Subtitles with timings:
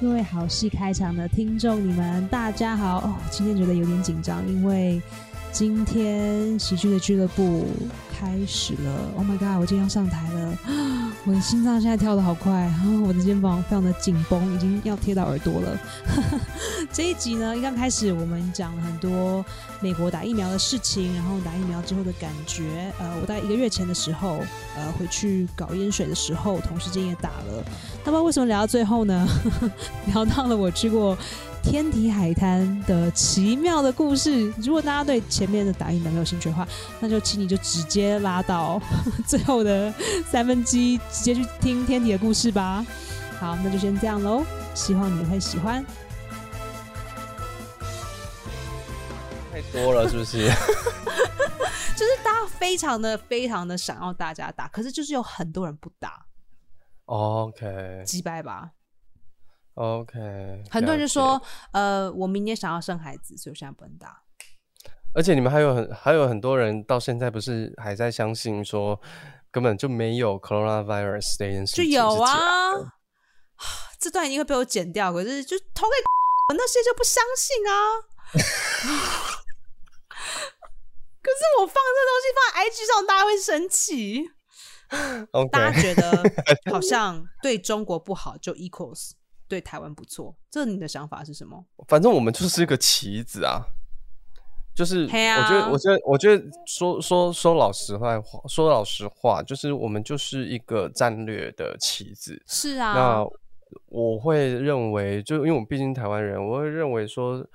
[0.00, 2.98] 各位好戏开场的听众，你们大家好。
[2.98, 5.00] 哦，今天觉得有点紧张，因为
[5.52, 7.64] 今天喜剧的俱乐部
[8.12, 9.12] 开始了。
[9.16, 10.58] Oh my god，我今天要上台了，
[11.26, 12.70] 我的心脏现在跳的好快，
[13.02, 15.80] 我的肩膀非常的紧绷，已经要贴到耳朵了。
[16.92, 19.42] 这一集呢，一刚开始我们讲了很多
[19.80, 22.92] 美国打疫苗的事情，然后打疫苗之后的感觉。
[22.98, 24.38] 呃，我大概一个月前的时候，
[24.76, 27.64] 呃，回去搞烟水的时候，同时间也打了。
[28.04, 29.26] 那么为什么聊到最后呢？
[30.12, 31.16] 聊到了我去过
[31.64, 34.52] 天体海滩的奇妙的故事。
[34.58, 36.68] 如果大家对前面的打印版没有兴趣的话，
[37.00, 38.80] 那就请你就直接拉到
[39.26, 39.92] 最后的
[40.30, 42.84] 三分之一，直接去听天体的故事吧。
[43.40, 44.44] 好，那就先这样喽。
[44.74, 45.84] 希望你会喜欢。
[49.50, 50.48] 太多了，是不是？
[51.96, 56.24] 就是大家非常的、非常的想要大家打，可是就是有很多人不打。
[57.06, 58.70] OK 击败吧。
[59.74, 61.40] OK，很多人就说，，
[61.72, 64.22] 呃，我明年想要生孩子，所以我现在不能打。
[65.14, 69.00] 而且你们还有很还有很多人到现在不是还在相信说
[69.52, 72.72] 根本就没有 coronavirus 这件事情，就有啊，
[73.98, 77.72] 这段一定会被我剪掉，可是就投给那些就不相信啊。
[81.22, 84.30] 可是我放这东西放在 IG 上，大家会生气。
[85.50, 86.22] 大家觉得
[86.70, 89.12] 好像对中国不好，就 equals
[89.54, 90.34] 对台湾不错。
[90.50, 91.64] 这你的想法是什么？
[91.86, 93.62] 反正我们就是一个棋子啊。
[94.74, 102.42] 就是，我觉得，我觉得，我觉得说说说老实话，说老实话，就是我们就是一个战略的棋子。
[102.48, 103.24] 是啊，那
[103.86, 107.46] 我会认为，就因为我们毕竟台湾人，我会认为说，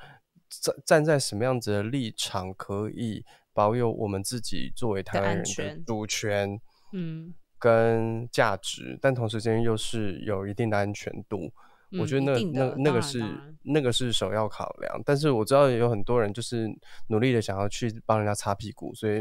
[0.62, 6.58] 站站在什么样子的立场可以保有我们自己作为台湾人的主权
[6.94, 11.52] 嗯，跟价值，但同时间又是有一定的安全度。
[11.98, 13.24] 我嗯觉得那那那个是
[13.64, 16.68] 那个是首要考量，但是我知道有很多人就是
[17.08, 19.20] 努力的想要去帮人家擦屁股，所以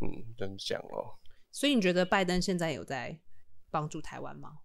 [0.00, 1.18] 嗯，就这样咯。
[1.52, 3.18] 所以你觉得拜登现在有在
[3.70, 4.58] 帮助台湾吗？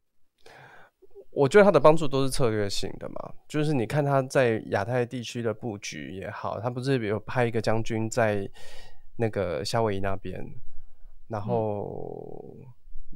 [1.31, 8.47] 我觉得他的帮助都是策略性的嘛，就是你看他在亚太地区的布局也好，他不是有派一个将军在
[9.17, 10.39] 那个夏威夷那边，
[11.28, 12.55] 然后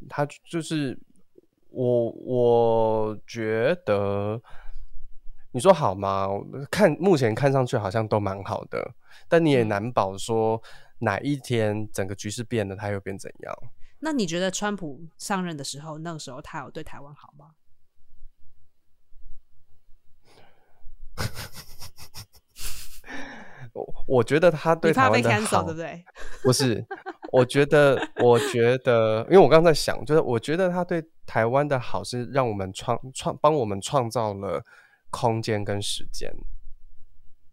[0.10, 1.00] 他就是
[1.70, 4.42] 我我觉得
[5.52, 6.28] 你说好吗？
[6.72, 8.94] 看目前看上去好像都蛮好的，
[9.28, 10.62] 但你也嗯难保说
[11.00, 13.56] 哪一天整个局势变了，他又变怎样。
[14.00, 17.52] 那你觉得川普上任的时候，那个时候他有对台湾好吗？
[23.74, 26.06] 我我觉得他对台湾的好对不对？
[26.44, 26.86] 不是，
[27.32, 34.64] 我觉得，我觉得，因为我刚刚在想，就是我觉得他对台湾的好是让我们创创帮我们创造了
[35.10, 36.32] 空间跟时间，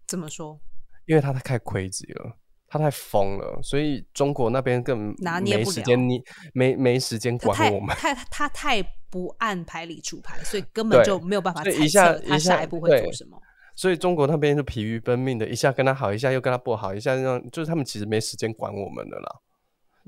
[0.06, 0.60] 怎么说？
[1.06, 2.36] 因为他太 crazy 了，
[2.68, 7.94] 他太疯了，所以中国那边更没拿捏不了时间你没没时间管我们。
[7.96, 13.38] 太他太不按牌理出牌，所以 根本就没有办法一下测他一下下一步会做什么。
[13.76, 19.41] 所以中国那边就疲于奔命的，一下跟他好，一下又跟他不好，一下让就是他们其实没时间管我们的啦。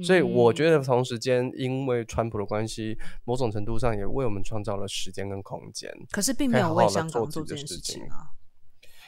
[0.02, 5.90] 所以我觉得嗯同时间，因为川普的关系，某种程度上也为我们创造了时间跟空间。
[6.10, 8.28] 可是并没有为香港做这件事情情啊，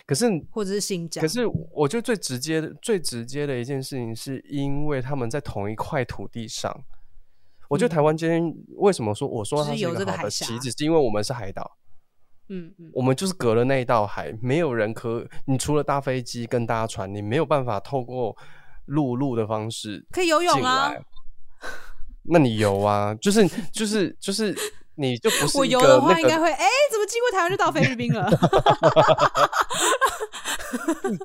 [0.06, 1.20] 可是，或者是新疆。
[1.20, 6.74] 可是我觉得最直接的、最直接的一件事情，是因为他们在同一块土地上。
[7.68, 8.42] 我觉得台湾今天
[8.76, 11.76] 为什么说我说它是有一个好的棋子，是因为我们是海岛，
[12.48, 18.34] 嗯嗯，我们就是隔了那一道海，没有人可你除了搭飞机跟搭船，你没有办法透过
[18.88, 20.92] 陆路的方式可以游泳进啊。
[22.30, 24.54] 那你游啊，就是就是就是，
[24.96, 28.28] 你就不是我游的话应该会，哎、怎么经过台湾就到菲律宾了？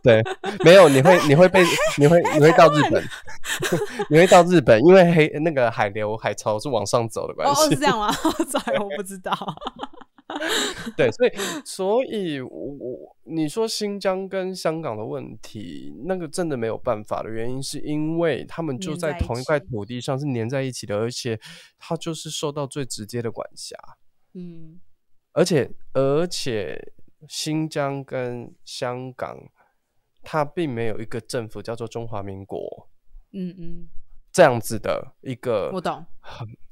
[0.01, 0.23] 对，
[0.63, 1.65] 没有，你会 你会被
[1.97, 3.03] 你会你会到日本，
[4.09, 7.75] 你会到日本，因为黑那个海流海潮是往上走的关系哦，系是。
[7.81, 8.09] 这样吗
[8.47, 9.33] ？sorry，我不知道。
[10.97, 11.31] 对，所以
[11.65, 21.39] 所以我我你说新疆跟香港的问题，那个真的没有办法的原因，是因为他们就在同一块土地上是粘在一起的，而且
[21.77, 23.75] 它就是受到最直接的管辖。
[24.33, 24.79] 嗯，
[25.33, 26.93] 而且而且
[27.27, 29.37] 新疆跟香港，
[30.21, 32.89] 它并没有一个政府叫做中华民国
[33.31, 33.87] 嗯嗯，
[34.33, 36.05] 这样子的一个我懂。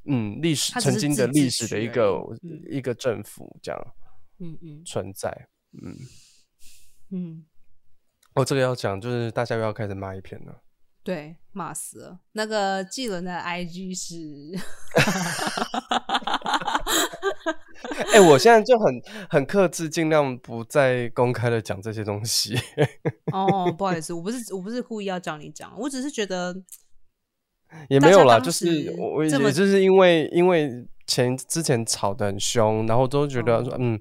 [0.06, 3.80] 嗯历史曾经的历史的一个嗯一个政府这样
[4.40, 5.30] 嗯嗯存在。
[5.82, 5.96] 嗯，
[7.12, 7.46] 嗯，
[8.34, 10.64] 哦，这个要讲就是大家又要开始骂一篇了。
[11.04, 12.20] 对，骂死了。
[12.34, 14.16] 那个纪伦的 IG 是
[18.14, 22.56] 哎、我现在就很很克制，尽量不再公开的讲这些东西。
[23.34, 26.54] 哦，不好意思，我不是我不是故意要叫你讲，我只是觉得
[27.90, 34.00] 也没有啦，就是我也就是因为因为前之前吵得很凶，然后都觉得说、哦嗯，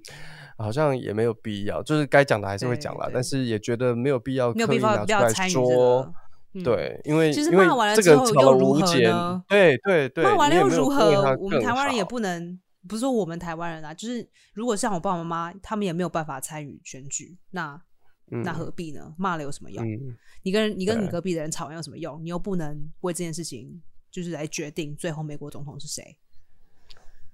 [0.59, 6.13] 好像也没有必要，就是该讲的还是会讲啦，对但是也觉得没有必要刻意拿出来说。
[6.53, 12.59] 嗯，对，因为其实因为骂完了这个之后又如何解呢，对对对，骂完了又如何我们台湾人也不能，
[12.89, 17.81] 不是说我们台湾人啊，就是如果像我爸爸妈妈，他们也没有办法参与选举，那
[18.31, 19.15] 那嗯何必呢？
[19.19, 19.85] 骂了有什么用？
[19.85, 22.25] 嗯，你跟你跟你隔壁的人吵完有什么用？
[22.25, 26.17] 你又不能为这件事情就是来决定最后美国总统是谁，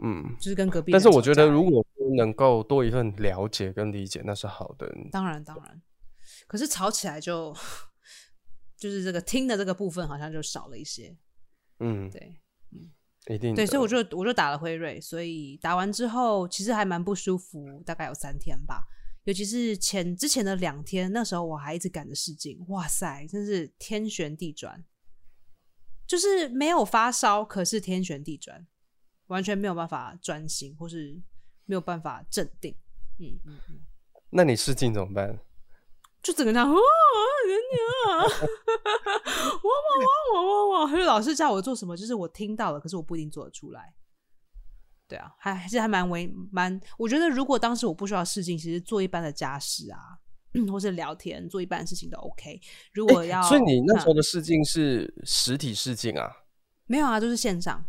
[0.03, 1.23] 嗯，就是跟隔壁但是我。
[1.23, 1.85] 觉得如果
[2.17, 4.91] 能够多一份了解跟理解，那是好的。
[5.11, 5.83] 当然当然，
[6.47, 7.55] 可是吵起来就
[8.77, 11.17] 就是这个听的这个部分好像就少了一些，
[11.81, 12.37] 嗯，对。
[12.73, 12.91] 嗯
[13.29, 18.85] 一定对，所以我就我就打了辉瑞，所以打完之后其实还蛮不舒服，大概有三天吧。
[19.27, 24.85] 尤其是前之前的两天，那时候我还一直赶着试镜，哇塞，真是天旋地转，
[26.07, 28.65] 就是没有发烧，可是天旋地转，
[29.27, 31.21] 完全没有办法专心，或是
[31.65, 32.73] 没有办法镇定。
[33.19, 33.81] 嗯嗯嗯，
[34.31, 35.37] 那你试镜怎么办？
[36.23, 36.81] 就整个这样，哇，
[37.49, 38.29] 人家，哇
[39.59, 39.91] 哇
[40.35, 43.93] 哇哇哇哇，就是老师叫我做什么，就是我听到了，可是我不一定做得出来。
[45.09, 49.99] 对啊，还还是还蛮为蛮，我觉得如果当时我不需要试镜，其实做一般的家事啊，
[50.71, 52.61] 或是聊天，做一般的事情都 OK。
[52.93, 56.31] 如果要，所以你那时候嗯的试镜是实体试镜啊？
[56.87, 57.85] 没有啊，就是线上。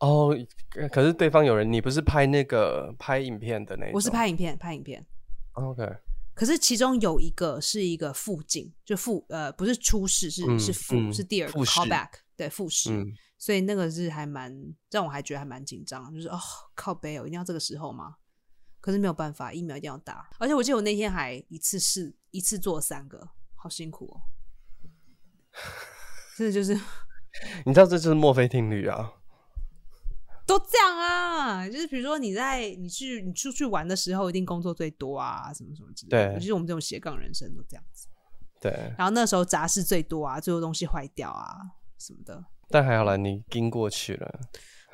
[0.00, 0.36] 哦，
[0.68, 3.90] 可可是对方有人，你不是拍那个拍影片的那？
[3.92, 5.04] 我是拍影片，拍影片。
[5.54, 5.82] 哦 OK，
[6.34, 12.90] 可是其中有一个是一个副镜，就副呃不是初试，是、嗯是副、嗯是第二个 callback，对复试。
[12.92, 14.52] 嗯，所以那个是还蛮
[14.90, 16.38] 让我还觉得还蛮紧张，就是哦
[16.74, 18.16] 靠背哦，一定要这个时候吗？
[18.80, 20.28] 可是没有办法，疫苗一定要打。
[20.38, 24.20] 而且我记得我那天还一次试一次做三个，好辛苦哦。
[26.36, 26.74] 真的就是
[27.66, 29.14] 你知道这就是墨菲定律啊。
[30.46, 36.26] 都这样啊，就是比如说你在你去你出去玩的时候，一定工作最多啊，什么什么之类的。
[36.28, 38.06] 对尤其是我们这种斜杠人生都这样子。
[38.60, 41.58] 对，然后那时候杂事最多啊，最多东西坏掉啊
[41.98, 42.44] 什么的。
[42.68, 44.40] 但还好啦，你经过去了。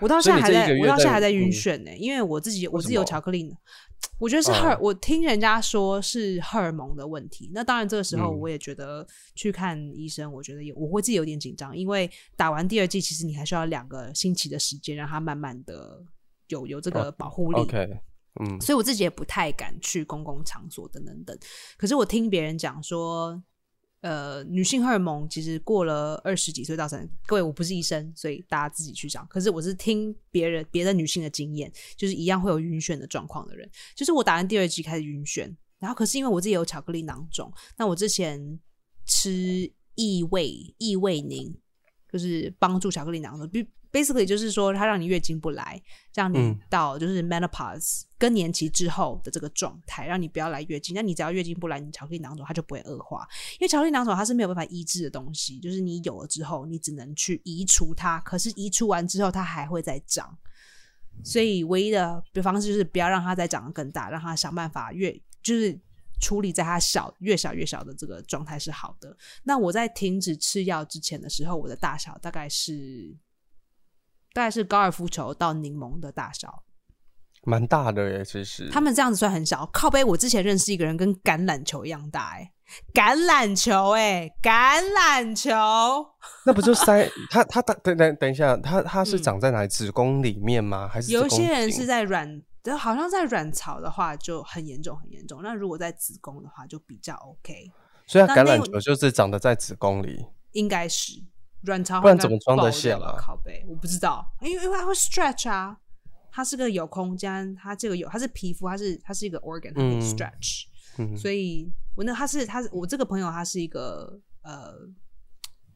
[0.00, 3.54] 我到现在还在，我到现在在还在晕嗯眩呢、因为我自己我自己有巧克力呢。
[4.19, 7.50] 我觉得是荷我听人家说是荷尔蒙的问题。
[7.54, 16.02] 那当然，这个时候嗯我也觉得去看医生，我觉得有我会自己有点紧张，因为打完第二剂，其实你还需要两个星期的时间，让它慢慢的
[16.49, 17.60] 有有这个保护力。
[18.40, 21.37] 嗯，所以我自己也不太敢去公共场所等等等。
[21.76, 23.40] 可是我听别人讲说，
[24.02, 29.25] 呃，女性荷尔蒙其实过了二十几岁到三，各位我不是医生，所以大家自己去讲。
[29.28, 38.58] 可是我是听别人别的女性的经验，就是一样会有晕眩的状况的人，就是我打完第二剂开始晕眩，然后可是因为我自己有巧克力囊肿，那我之前
[39.06, 41.56] 吃异味异味宁，
[42.12, 43.49] 就是帮助巧克力囊肿。
[43.92, 45.80] Basically 就是说，它让你月经不来，
[46.14, 50.94] 让你嗯到就是 menopause 更年期之后的这个状态，让你不要来月经。
[50.94, 53.28] 那你只要月经不来，你巧克力囊肿它就不会恶化，
[53.60, 60.36] 因为巧克力囊肿它是没有办法医治的东西，就是你有了之后，你只能去移除它，可是移除完之后，它还会再长。
[61.22, 65.12] 所以唯一的方式就是不要让它再长得更大，让它想办法越
[65.42, 65.78] 就是
[66.22, 69.14] 处理在它小越小越小的这个状态是好的。
[69.44, 73.14] 那我在停止吃药之前的时候，我的大小大概是
[74.34, 76.62] 大概是高尔夫球到柠檬的大小。
[77.44, 78.68] 蛮大的耶，其实。
[78.70, 79.68] 他们这样子算很小。
[79.72, 82.52] 靠背，我之前认识一个人跟橄榄球一样大、哎，
[82.94, 85.50] 橄榄球、哎，橄榄球。
[86.46, 89.68] 那不就塞 它它等等等等一下，它它是嗯长在哪里？
[89.68, 90.86] 子宫里面吗？
[90.86, 92.40] 还是有些人是在卵，
[92.78, 95.42] 好像在卵巢的话就很严重，很严重。
[95.42, 97.72] 那如果在子宫的话就比较 OK，
[98.06, 100.24] 所以它橄榄球就是长得在子宫里。
[100.52, 101.14] 应该是
[101.62, 105.76] 卵巢不然怎么装得下啊靠背，我不知道，因为因为它会 stretch 啊，
[106.30, 110.66] 它是个有空间，它这个有它是皮肤，它是它是一个 organ，它可以嗯 stretch，、
[110.98, 114.72] 嗯，所以我那他是他是我这个朋友，她是一个呃，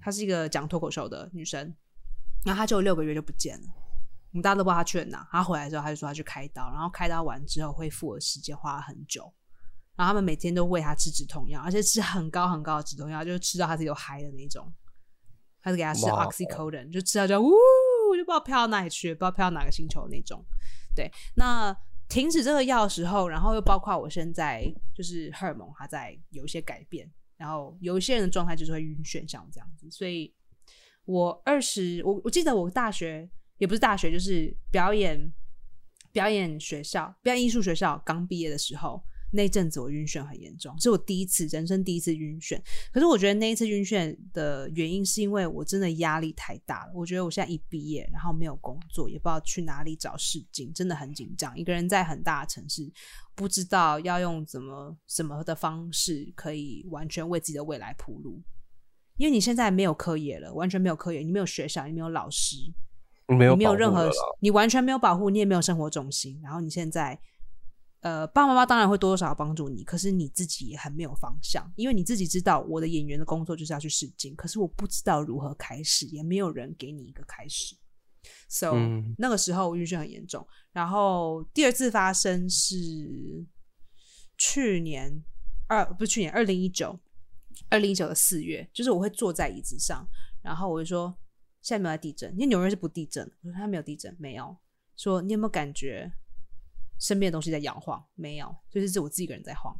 [0.00, 1.74] 她是一个讲脱口秀的女生，
[2.44, 3.66] 然后她就六个月就不见了，
[4.30, 5.28] 我们大家都不知道她去了哪。
[5.32, 9.34] 她回来之后，她就说她去开刀，然后开刀完之后恢复的时间花了很久，
[9.96, 14.72] 然后他们每天都喂她吃止痛药，而且吃很高很高的止痛药，就是吃到她自己有嗨的那种。
[15.60, 17.50] 她是给她吃 oxycodone，就吃到就呜，
[18.08, 20.44] 我就不知道飘到哪里去，不知道飘到哪个星球那种。
[20.94, 21.76] 对，那
[22.08, 29.90] 停止这个药的时候，然后又包括我现在就是荷尔蒙它在有一些改变，然后有一些人的状态就是会晕眩，像我这样子。
[29.90, 30.32] 所以
[31.04, 35.32] 我二十，我我记得我大学也不是大学，就是表演
[36.12, 39.02] 表演学校、表演艺术学校刚毕业的时候，
[39.32, 42.60] 那阵子我晕眩很严重，是我第一次人生第一次晕眩。
[42.92, 46.92] 可是我觉得那一次晕眩的原因是因为我真的压力太大了。
[46.94, 51.56] 我觉得我现在一毕业，然后没有工作，也不知道去哪里找试镜，真的很紧张。
[51.58, 52.90] 一个人在很大的城市，
[53.34, 58.40] 不知道要用怎么什么的方式可以完全为自己的未来铺路。
[59.16, 62.56] 因为你现在没有课业了，完全没有课业，你没有学校，你没有老师，
[63.26, 66.38] 没有你没有任何你完全没有保护，你也没有生活重心。
[66.42, 67.18] 然后你现在，
[68.00, 77.76] 呃，爸爸妈妈当然会多多少少帮助你，可是你自己也很没有方向，因为你自己知道我的演员的工作就是要去试镜，可是我不知道如何开始，也没有人给你一个开始。
[78.48, 83.44] So、嗯那个时候我晕眩很严重，然后第二次发生是
[84.36, 85.22] 去年
[85.68, 86.98] 二不是去年二零一九，
[87.68, 90.06] 二零一九的四月，就是我会坐在椅子上，
[90.42, 91.16] 然后我就说
[91.62, 92.32] 现在有没有在地震？
[92.34, 94.56] 因为纽约是不地震的，我说它没有地震，没有。
[94.96, 96.12] 说你有没有感觉
[96.98, 98.02] 身边的东西在摇晃？
[98.14, 99.78] 没有，就是只有我自己一个人在晃。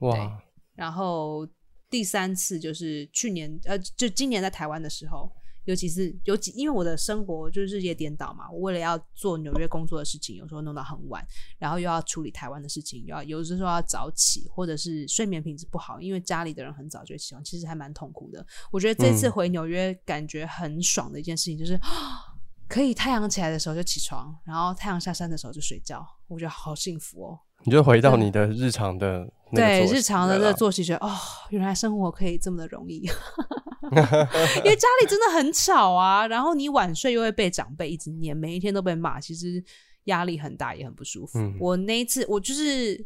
[0.00, 0.42] 哇，
[0.74, 1.48] 然后
[1.88, 5.30] 第三次就是去年，呃，就今年在台湾的时候，
[5.64, 11.26] 尤其是有几，因为我的生活就是日夜颠倒嘛，我为了要做纽约工作的事情，有时候弄到很晚，
[11.58, 18.46] 然后又要处理台湾的事情，又要有的时候要早起，或者是睡眠品质不好，因为家里的人很早就起床，其实还蛮痛苦的。
[18.70, 21.78] 我觉得这次嗯回纽约感觉很爽的一件事情就是。
[22.68, 27.40] 可以太阳起来的时候就起床，然后太阳下山的时候就睡觉，我觉得好幸福哦。
[27.64, 31.10] 你就回到你的日常的那个对日常的这个作息，觉得哦，
[31.50, 32.98] 原来生活可以这么的容易，
[33.86, 39.62] 因为家里真的很吵啊，然后你晚睡又会被长辈一直念，每一天都被骂，其实
[40.04, 41.38] 压力很大，也很不舒服。
[41.38, 43.04] 嗯我那一次，我就是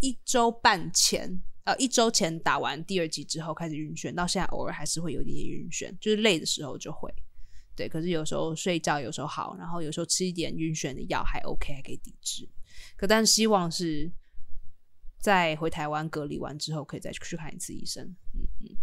[0.00, 1.42] 一周半前。
[1.64, 7.10] 呃，一周前打完第二集之后开始晕眩，到现在偶尔还是会有一点点晕眩，就是累的时候就会。
[7.76, 12.48] 对，可是有时候睡觉有时候好，然后有时候吃一点晕眩的药还 OK，还可以抵制。
[12.96, 14.10] 可但希望是
[15.18, 18.04] 在回台湾隔离完之后，可以再去看一次医生。
[18.34, 18.76] 嗯嗯，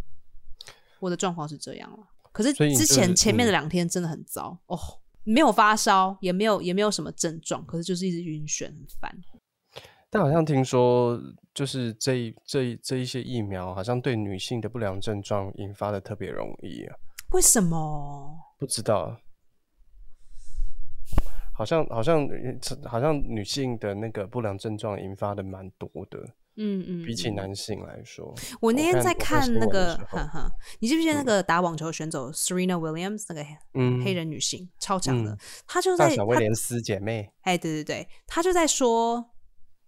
[1.00, 2.07] 我的状况是这样了。
[2.31, 4.79] 可是之前前面的嗯两天真的很糟、哦，
[5.24, 9.17] 没有发烧，也没有也没有什么症状，可是就是一直晕眩，很烦。
[10.10, 11.17] 但好像听说，
[11.53, 16.95] 就是这一这一这一些疫苗，好像对女性的不良症状引发的特别容易啊。
[17.31, 18.38] 为什么？
[18.61, 19.19] 不知道，
[21.51, 22.29] 好像好像
[22.85, 26.19] 好像女性的那个不良症状引发的蛮多的，
[26.57, 27.03] 嗯嗯，嗯。
[27.03, 28.31] 比起男性来说。
[28.61, 39.31] 我那天在看那个哈哈，你记不记得那个打网球选手 Serena Williams 那个嗯，黑人女性超强的嗯，她就在威廉斯姐妹，哎，对对对，她就在说，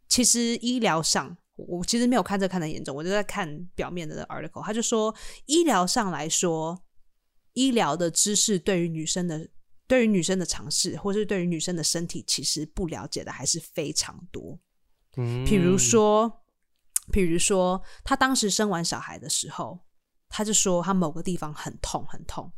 [0.08, 4.66] 其实医疗上，我我其实没有看这看的严重，我就在看表面的 article。
[4.66, 5.14] 她就说，
[5.46, 6.82] 医疗上来说，
[7.54, 9.50] 医疗的知识对于女生的，
[9.88, 14.60] 对于女生的尝试，或是对于女生的身体，其实不了解的还是非常多。
[15.18, 16.44] 嗯，比如说，
[17.12, 19.80] 比如说，她当时生完小孩的时候，
[20.30, 22.52] 她就说她某个地方很痛很痛，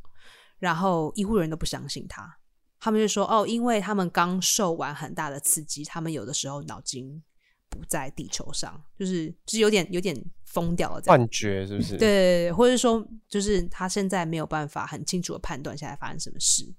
[0.59, 2.39] 然后医护人员都不相信她，
[2.79, 7.21] 他们就说哦，因为他们刚受完很大的刺激，他们有的时候脑筋
[7.69, 11.19] 不在地球上，就是就是有点有点疯掉了这样。
[11.19, 11.97] 幻觉是不是？
[11.97, 16.73] 对，或者说就是他现在没有办法很清楚的判断现在发生什么事，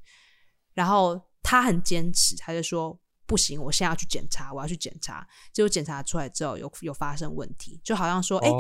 [0.73, 5.27] 然后他很坚持，他就说不行，我现在要去检查，我要去检查。
[5.53, 8.51] 结果检查出来之后有有发生问题，就好像说，哎、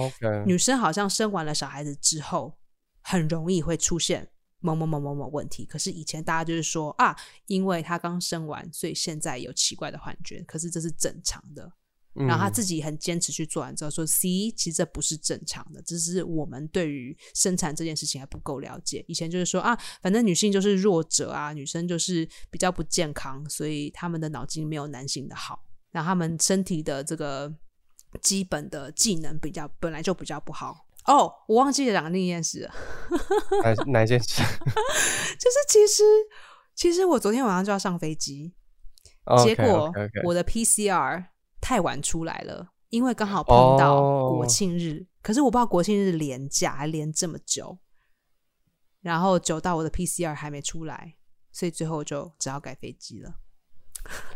[0.44, 2.58] 女生好像生完了小孩子之后，
[3.00, 4.28] 很容易会出现
[4.58, 5.64] 某某某某某问题。
[5.64, 7.16] 可是以前大家就是说啊，
[7.46, 11.72] 因为她刚生完，所以现在有奇怪的幻觉，可是这是正常的。
[12.18, 19.04] 然后他嗯自己很坚持去做完之后说：“C，其实这不是正常的，只是我们对于生产这件事情还不够了解。
[19.08, 27.52] 以前就是说啊，反正女性就是弱者啊，女生就是比较不健康，所以他们的脑筋没有男性的好，然后他们身体的这个
[28.22, 30.86] 基本的技能比较本来就比较不好。
[31.06, 32.74] 哦，我忘记讲另一件事了，
[33.62, 34.42] 哪哪一件事？
[35.38, 36.02] 就是其实
[36.74, 38.52] 其实我昨天晚上就要上飞机，
[39.44, 39.92] 结果
[40.24, 41.26] 我的 PCR
[41.66, 47.76] 太晚出来了，因为刚好碰到哦国庆日，可是我不知道国庆日连假还连这么久，
[49.00, 51.16] 然后久到我的 PCR 还没出来，
[51.50, 53.34] 所以最后就只好改飞机了。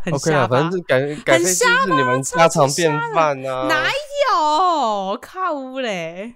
[0.02, 0.58] 很瞎吧？
[0.58, 3.68] 反正是改改飞机是你们家常便饭啊。
[3.68, 6.34] 哪有靠嘞？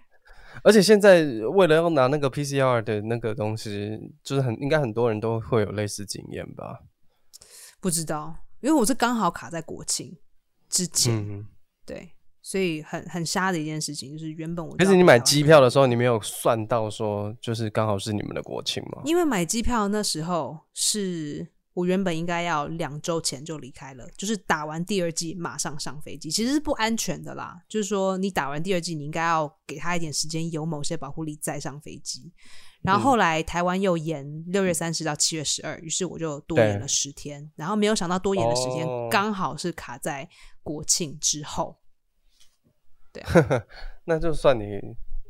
[0.63, 6.85] 而且现在为了要拿那个 PCR 的那个东西，就是很应该很多人都会有类似经验吧？
[7.81, 10.17] 不知道，因为我是刚好卡在国庆
[10.75, 11.47] 之前，嗯，
[11.87, 12.11] 对，
[12.43, 19.03] 所以很很瞎的一件事情，就是原本我就可是你买机票的时候，你没有算到说就是刚好是你们的国庆吗？
[19.05, 27.57] 因为买机票那时候是我原本应该要两周前就离开了，就是打完第二季马上上飞机，其实是不安全的啦。
[27.69, 32.33] 就是说，你打完第二季，你应该要给他一点时间，有某些保护力再上飞机。
[32.83, 37.51] 然后后来台湾又延六月三十到七月十二，于是我就多延了十天。
[37.57, 40.29] 然后没有想到多延的时间刚好是卡在
[40.65, 41.79] 国庆之后。
[43.13, 43.65] 对啊，
[44.07, 44.81] 那就算你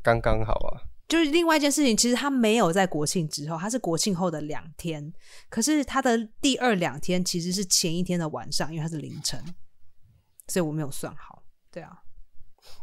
[0.01, 0.81] 刚刚好啊。
[1.07, 5.13] 就是另外一件事情，其实他没有在国庆之后，他是国庆后的两天。
[5.49, 9.39] 可是他的第二两天其实是前一天的晚上，因为他是凌晨，
[10.47, 11.43] 所以我没有算好。
[11.69, 12.01] 对啊。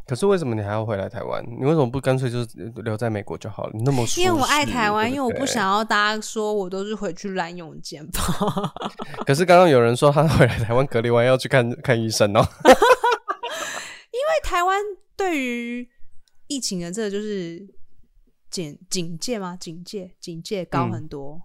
[0.05, 1.43] 可是为什么你还要回来台湾？
[1.59, 2.39] 你为什么不干脆就
[2.81, 3.71] 留在美国就好了？
[3.73, 8.73] 你那么因为我爱台湾，因为我不想要大家说我都是回去滥用健保。
[9.25, 12.39] 可是刚刚有人说他回来台湾隔离完要去看 看医生哦。
[14.11, 14.81] 因为台湾
[15.15, 15.89] 对于
[16.47, 17.65] 疫情的这个就是
[18.49, 19.57] 警警戒吗？
[19.59, 21.41] 警戒警戒高很多。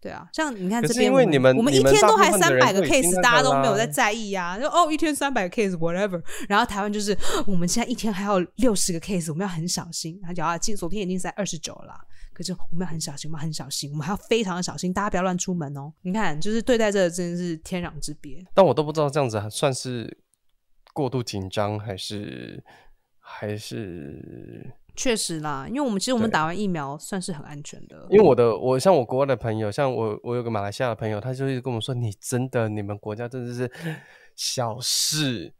[0.00, 4.56] 对啊，像你看这边，因你们我们一天都还三百个 case，大家都没有在在意呀。
[4.56, 6.22] 就哦，一天三百个 case whatever。
[6.48, 7.16] 然后台湾就是
[7.48, 10.20] 我们现在一天还有六十个 case，我们要很小心。
[10.22, 11.94] 他讲啊，今昨天已经在二十九了，
[12.32, 15.92] 可是我们要很小心，我们很小心，我们还要非常的小心，大家不要乱出门哦。
[16.02, 18.46] 你看，就是对待这个真的是天壤之别。
[18.54, 20.16] 但我都不知道这样子算是
[20.94, 22.62] 过度紧张还是
[23.18, 24.72] 还是。
[24.98, 28.04] 确实啦，因为我们其实我们打完疫苗算是很安全的。
[28.10, 33.70] 因为我的我像我国外的朋友，像我我有个马来西亚的朋友，他就一直跟我说：“你真的你们国家真的是
[34.34, 35.54] 小事，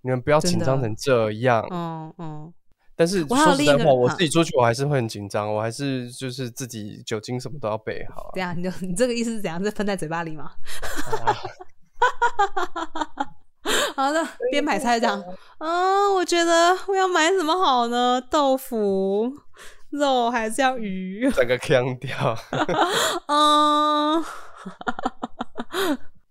[0.00, 2.54] 你们不要紧张成这样。”嗯嗯。
[2.96, 8.30] 但是说实在话，我自己出去我还是会很紧张，我还是就是自己酒精什么都要备好。
[8.32, 9.62] 对啊，你就你这个意思是怎样？
[9.62, 10.50] 是喷在嘴巴里吗？
[13.98, 15.20] 好的，边买菜这样。
[15.58, 18.22] 嗯，我觉得我要买什么好呢？
[18.30, 19.32] 豆腐、
[19.90, 21.28] 肉还是要鱼？
[21.34, 22.38] 整个腔调。
[23.26, 24.24] 嗯，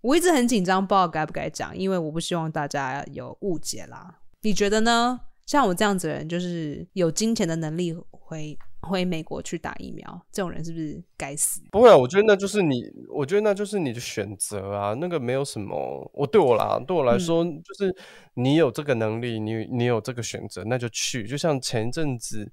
[0.00, 4.14] 我一直很紧张，不知道该不该讲，因为我不希望大家有误解啦。
[4.40, 5.20] 你觉得呢？
[5.44, 8.58] 像我这样子的人，就是有金钱的能力会。
[8.82, 11.60] 回美国去打疫苗，这种人是不是该死？
[11.72, 14.94] 不会啊，我觉得那就是你，我觉得那就是你的选择啊。
[14.94, 17.94] 那个没有什么，我对我啦，对我来说，就是
[18.34, 21.26] 你有这个能力，你你有这个选择，那就去。
[21.26, 22.50] 就像前一阵子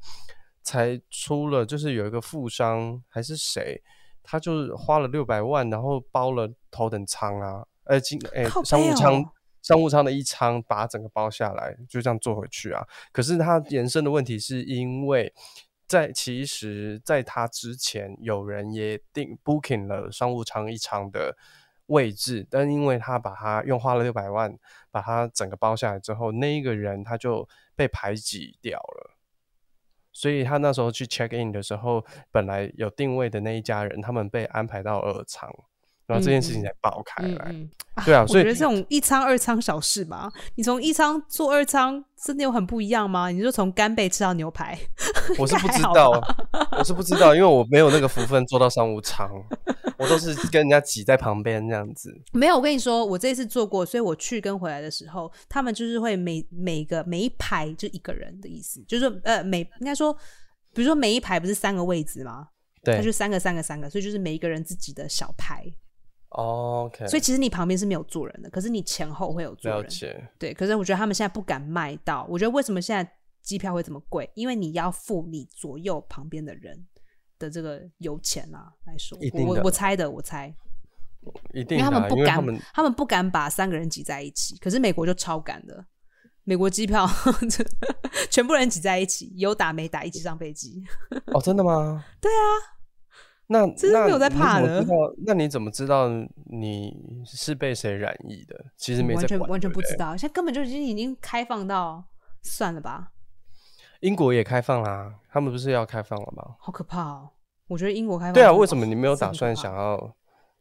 [0.63, 3.79] 才出了，就是有一个富商还是谁，
[4.23, 9.23] 他就是花了六百万，然后包了头等舱啊，呃，经哎商务舱
[9.61, 12.83] 商务舱的一舱，把整个包下来，就这样坐回去啊。
[13.11, 15.31] 可是他延伸的问题是因为。
[15.87, 21.37] 在其实，在他之前，有人也订 booking 了商务舱一舱的
[21.87, 24.57] 位置，但因为他把他用花了六百万
[24.89, 29.15] 把他整个包下来之后，那一个人他就被排挤掉了，
[30.11, 35.53] 所以他那时候去 check in 的时候，本来有定位的那一家人，他们被安排到二舱。
[36.07, 37.55] 然后这件事情才爆开来，
[38.05, 43.29] 对啊，所以我觉得这种一仓二仓小事吧，你从一仓做二仓，真的有很不一样吗？
[43.29, 44.77] 你就从干贝吃到牛排，
[45.39, 46.11] 我是不知道，
[46.77, 49.27] 我是不知道，因为我没有那个福分做到商务舱，
[49.97, 52.13] 我都是跟人家挤在旁边这样子。
[52.33, 60.13] 没有，我跟你说，我这次做过，所以我去跟回来的时候，他们就是会每每个每一排就一个人的意思，就是说呃每应该说，
[60.71, 62.49] 比如说每一排不是三个位置吗？
[62.83, 65.33] 对，他就三个三个三个，所以就是每一个人自己的小
[66.35, 66.41] 排。
[66.43, 69.89] OK，所以其实你旁边是没有坐人的，可是你前后会有坐人。
[70.37, 72.25] 对，可是我觉得他们现在不敢卖到。
[72.29, 74.29] 我觉得为什么现在机票会这么贵？
[74.35, 76.85] 因为你要付你左右旁边的人
[77.39, 79.17] 的这个油钱啊来说。
[79.45, 80.53] 我我猜的，我猜。
[81.53, 84.57] 一定，因为他们不敢，他们不敢把三个人挤在一起。
[84.57, 85.83] 可是美国就超敢的，
[86.43, 87.07] 美国机票
[88.29, 90.83] 全部人挤在一起，有打没打一起上飞机。
[91.33, 92.05] 哦，真的吗？
[92.21, 92.74] 对啊。
[93.47, 94.83] 那真的没有在怕的。
[95.25, 96.09] 那你怎么知道
[96.45, 96.91] 你
[97.25, 98.55] 是被谁染疫的？
[98.75, 102.03] 其实没完全完全不知道，现在根本就已经已经开放到
[102.41, 103.11] 算了吧。
[104.01, 106.55] 英国也开放啦，他们不是要开放了吗？
[106.59, 107.29] 好可怕哦！
[107.67, 110.15] 我觉得英国开放对啊，为什么你没有打算想要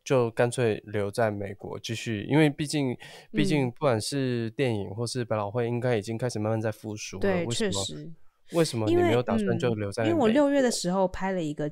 [0.05, 2.23] 就干脆留在美国继续？
[2.29, 2.97] 因为毕竟
[3.33, 7.21] 毕竟不管是电影或是百老汇，应该已经开始慢慢在复苏了。
[7.21, 8.11] 对，确实。
[8.53, 10.05] 为什么你没有打算就留在？
[10.05, 11.67] 因为我六月的时候拍了一个。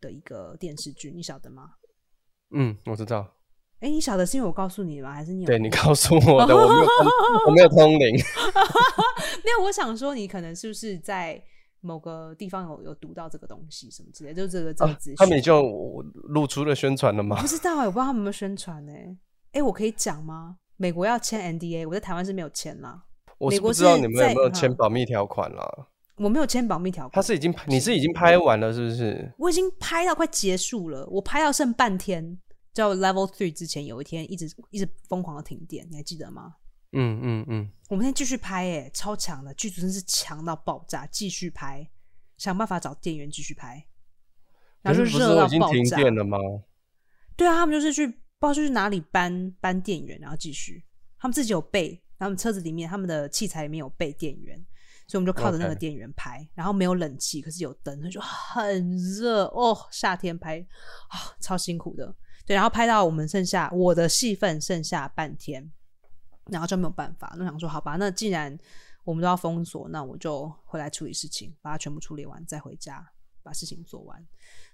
[0.00, 1.70] 的一个电视剧，你晓得吗？
[2.54, 3.26] 嗯，我知道。
[3.80, 5.12] 哎，你晓得是因为我告诉你吗？
[5.12, 5.44] 还是你？
[5.44, 6.88] 对你告诉我的，我没有，
[7.46, 8.14] 我没有通灵。
[9.44, 11.42] 没有，我想说，你可能是不是在
[11.80, 15.16] 某个地方有有读到这个东西，什么之类，就这个这个资讯。
[15.16, 15.52] 他们已经
[16.28, 17.40] 露出了宣传了吗？
[17.40, 18.92] 不知道哎，我不知道他们有没有宣传呢。
[19.52, 20.58] 哎，我可以讲吗？
[20.76, 23.04] 美国要签 NDA，我在台湾是没有签啦。
[23.38, 25.88] 我是不知道你们有没有签保密条款啦。
[26.22, 27.12] 我没有签保密条款。
[27.12, 29.32] 他是已经，你是已经拍完了是不是？
[29.38, 32.38] 我已经拍到快结束了，我拍到剩半天，
[32.72, 36.54] 叫 Level Three 之前有一天一直一直疯狂的停电，你还记得吗？
[36.92, 41.88] 嗯嗯嗯，我们那天继续拍，哎，超强的剧组真是强到爆炸，继续拍，
[42.36, 43.82] 想办法找电源继续拍，
[44.82, 45.96] 然后就热到都已经停爆炸。
[45.96, 46.38] 电了吗？
[47.34, 50.84] 对啊，他们就是去不知道去哪里搬搬电源，然后继续。
[51.18, 54.62] 他们自己有备，然后他们车子里面他们的器材里面有备电源，
[55.12, 56.48] 所以我们就靠着那个电源拍。
[56.54, 59.76] 然后没有冷气，可是有灯，就很热哦。
[59.90, 60.58] 夏天拍
[61.08, 62.14] 啊、超辛苦的。
[62.46, 65.70] 对，然后拍到我们剩下我的戏份剩下半天，
[66.46, 67.34] 然后就没有办法。
[67.36, 68.58] 那想说好吧，那既然
[69.04, 73.06] 我们都要封锁，那我就回来处理事情，把它全部处理完再回家
[73.42, 74.26] 把事情做完。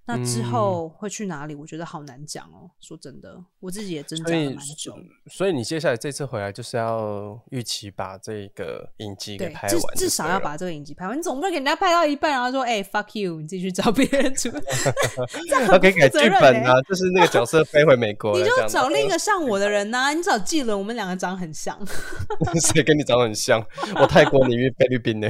[0.08, 1.54] 那之嗯后会去哪里？
[1.54, 2.70] 我觉得好难讲哦。
[2.80, 4.96] 说真的，我自己也挣扎了蛮久。
[5.26, 11.18] 所以你接下来这次回来就是要预期把这个影集给拍完就对了，至少要把这个影集拍完。
[11.18, 14.48] 你总不能给人家拍到一半，然后说：“哎、f u c k you，你自己去找别人出。
[15.46, 21.78] ”这样要很 可以改剧本啊，就是那个角色飞回美国，你就找另一个像我的人呐、你找纪伦，我们两个长很像，
[22.72, 23.62] 谁跟你长得很像？
[24.00, 25.28] 我泰国，你菲律宾呢？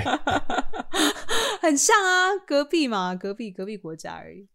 [1.60, 4.46] 很像啊，隔壁嘛，隔壁隔壁国家而已。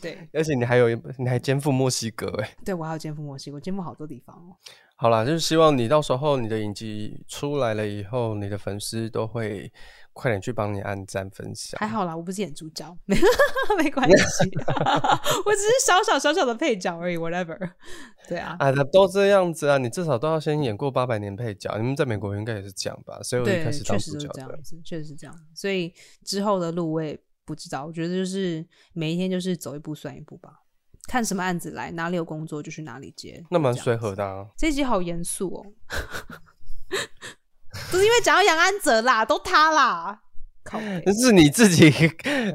[0.00, 2.56] 对，而且你还有一你还肩负墨西哥哎。
[2.64, 4.56] 对我还有肩负墨西哥，我肩负好多地方哦。
[4.98, 9.70] 好啦，就是希望你到时候你的影集出来了以后，你的粉丝都会
[10.14, 11.78] 快点去帮你按赞分享。
[11.78, 13.14] 还好啦，我不是演主角，没
[13.76, 14.16] 没关系，
[15.44, 17.58] 我只是小小小小的配角而已，whatever。
[18.26, 21.76] 对啊，啊，都这样子啊，你至少都要先演过八百年配角。
[21.76, 23.20] 你们在美国应该也是这样吧？
[23.22, 25.36] 所以我一对，开始当确实是主角的，这样子，确实是这样。
[25.54, 25.92] 所以
[26.24, 30.50] 之后的路我也不知道，我觉得就是每一天就是走一步算一步吧，
[31.06, 33.42] 看什么案子来，哪里有工作就去哪里接。
[33.50, 34.46] 那蛮随和的啊。
[34.58, 35.64] 这一集好严肃哦，
[37.90, 40.22] 不是因为讲到杨安泽啦，都他啦，
[41.04, 41.88] 那是你自己，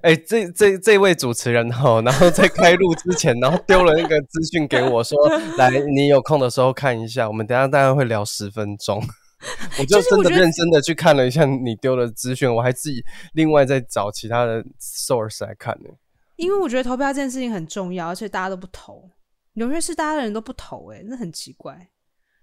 [0.04, 5.18] 哎、这这这位主持人哈，然后在开录之前，然后丢了那个资讯给我说，
[5.58, 9.02] 来，你有空的时候看一下，我们等一下大概会聊十分钟。
[9.80, 15.90] 我就真的认真的去看了一下你丢的资讯，我还自己另外再找其他的 source 来看呢。
[16.36, 19.10] 因为我觉得投票这件事情很重要，而且大家都不投，
[19.54, 21.90] 纽约市大家的人都不投、哎，那很奇怪。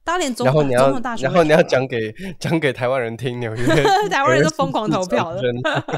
[0.05, 3.67] 大家连总然后你要总统大，选然后你要讲给讲给台湾人听，纽约
[4.09, 5.43] 台湾人都疯狂投票了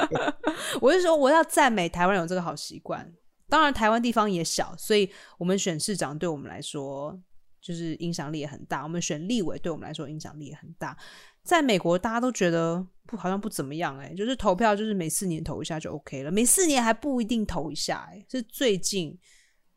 [0.80, 3.12] 我就说，我要赞美台湾人有这个好习惯。
[3.48, 7.20] 当然，台湾地方也小，所以我们选市长对我们来说
[7.70, 8.82] 就是影响力也很大。
[8.82, 10.96] 我们选立委对我们来说影响力也很大。
[11.44, 19.16] 在美国，大家都觉得不好像不怎么样、欸，就是投票就是每四年投一下就 OK 了，每四年还不一定投一下、欸，是最近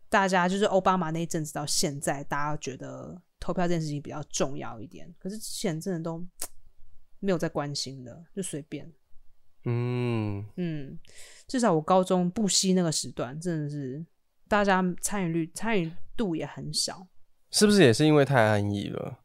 [0.09, 5.13] 大家就是奥巴马那一阵子到现在，大家觉得投票这件事情比较重要一点。
[5.19, 6.25] 可是之前真的都
[7.21, 8.91] 没有在关心的，就随便。
[9.65, 10.99] 嗯，嗯，
[11.47, 14.05] 至少我高中不惜那个时段，真的是
[14.49, 17.07] 大家参与率参与度也很小。
[17.53, 19.19] 是不是也是因为太安逸了，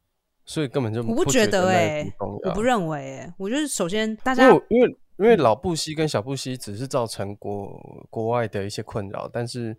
[0.44, 7.68] 所以根本就我不觉觉得哎、我不认为哎、我觉得首先大家因家为因为因为老布希跟小布希只是造成国
[8.10, 9.76] 国外的一些困扰，但是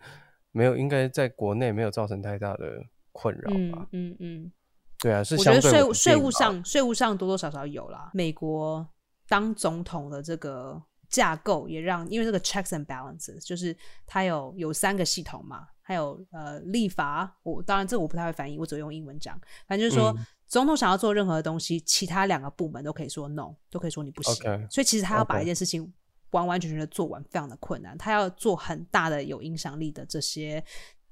[0.52, 3.88] 没有应该在国内没有造成太大的困扰嗯吧？
[3.92, 4.52] 嗯嗯，
[5.00, 8.10] 对啊，是我觉得税务税务上税务上多多少少有啦。
[8.14, 8.86] 美国
[9.28, 19.36] 当总统的这个架构也让，因为这个 checks and balances 就是它有有三个系统嘛，还有呃立法，我当然这我不太会翻译，我只会用英文讲。
[19.68, 24.36] 反正就是说，嗯总统想要做任何东西，其他两个部门都可以说 no，都可以说你不行。
[24.70, 25.92] 所以其实他要把一件事情
[26.30, 27.98] 完完全全的做完，非常的困难。
[27.98, 30.64] 他要做很大的有影响力的这些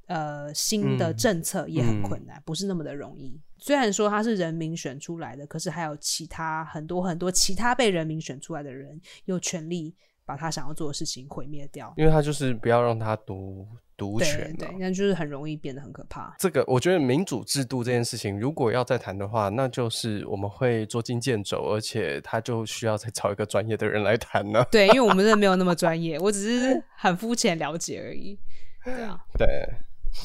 [0.05, 3.41] 呃新的嗯政策也很嗯困难，不是那么的容易。
[3.57, 11.91] 虽然说他是人民选出来的，可是还有其他很多很多其他被人民选出来的人有权利把他想要做的事情毁灭掉。
[11.97, 16.36] 因为他就是不要让他独独对权嘛对，那就是很容易变得很可怕。
[16.38, 24.63] 这个我觉得民主制度这件事情，如果要再谈的话，那就是我们会捉襟见肘，而且他就需要再找一个专业的人来谈呢。
[24.71, 28.38] 对，因为我们真的没有那么 专业，我只是很肤浅了解而已。
[28.86, 29.47] 对啊，对，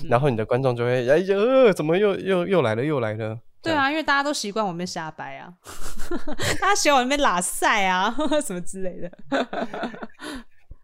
[0.09, 3.41] 然后你的观众就会哎呀，怎么又又又来了又来了？
[3.63, 5.55] 对啊，因为大家都习惯我们瞎掰啊，
[6.61, 8.13] 大家喜欢我那边拉塞啊，
[8.45, 9.11] 什么之类的。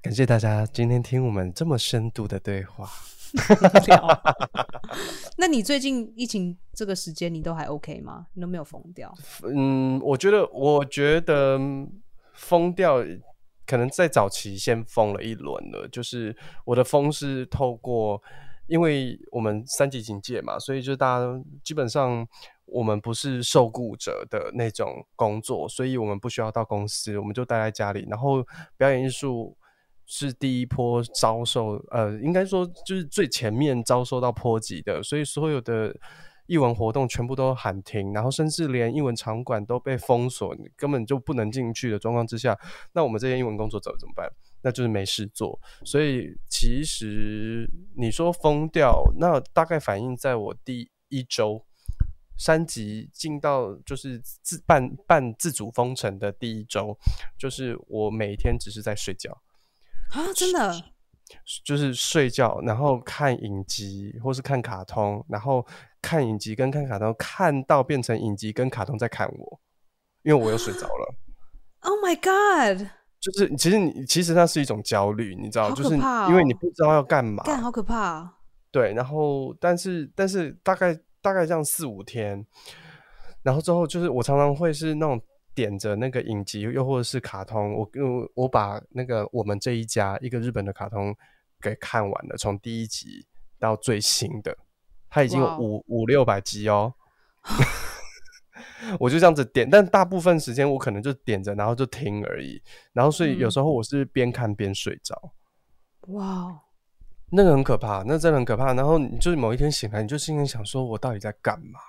[0.01, 2.89] 感谢大家今天听我们这么深度的对话。
[5.37, 8.27] 那你最近疫情这个时间，你都还 OK 吗？
[8.35, 9.13] 你都没有疯掉？
[9.43, 11.59] 嗯，我觉得，我觉得
[12.33, 13.05] 疯掉
[13.67, 16.35] 可能在早期先疯了一轮了，就是
[16.65, 18.23] 我的疯是透过，
[18.69, 22.27] 因为我们三级警戒嘛，所以就大家基本上
[22.67, 29.58] 我们不是受雇者的那种工作，所以我们不需要到公司，我们就待在家里，然后表演艺术。
[30.09, 35.95] 是第一波遭受，呃，应该说就是最前面遭受到波及的，所以所有的
[36.47, 42.59] 译文活动全部都喊停，然后甚至连译文场馆都被封锁，根本就不能进去的状况之下，
[42.93, 44.27] 那我们这些英文工作者怎么办？
[44.63, 45.61] 那就是没事做。
[45.85, 51.65] 所以其实你说封掉，那大概反映在我第一周。
[52.41, 56.97] 三级进到就是自办办自主封城的第一周，
[57.37, 59.37] 就是我每天只是在睡觉
[60.13, 60.75] 啊，真的，
[61.65, 65.67] 就是睡觉，然后看影集或是看卡通，然后
[66.01, 69.61] 看影集跟看卡通，看到变成影集跟卡通在看我，
[70.23, 71.15] 因为我又睡着了。
[71.83, 72.89] Oh my god！
[73.21, 75.95] 就是其实你其实那是一种焦虑，你知道，就是
[76.29, 78.35] 因为你不知道要干嘛，干好可怕。
[78.71, 80.99] 对，然后但是但是大概。
[81.21, 82.47] 大概这样四五天，
[83.43, 85.21] 然后之后就是我常常会是那种
[85.59, 91.13] 点着那个影集，又或者是卡通，我我我把那个我们这一家一个日本的卡通
[91.61, 93.27] 给看完了，从第一集
[93.59, 94.57] 到最新的，
[95.11, 96.95] 它已经有五五六百集哦。
[99.01, 102.63] 我就这样子点，但大部分时间我可能就点着，然后就听而已。
[102.93, 105.33] 然后所以有时候我是边看边睡着。
[106.13, 106.63] 哇。
[107.31, 108.73] 那个很可怕，那真的很可怕。
[108.75, 111.81] 然后你就是某一天醒来，你就心里想说：“我到底在干嘛？”